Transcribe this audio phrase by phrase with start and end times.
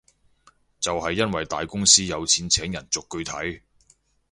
[0.79, 3.61] 就係因為大公司有錢請人逐句睇